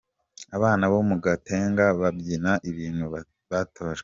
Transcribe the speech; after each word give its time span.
Abana 0.57 0.83
bo 0.91 0.99
mu 1.09 1.15
Gatenga 1.25 1.85
babyina 1.99 2.51
ibintu 2.69 3.05
batojwe. 3.51 3.99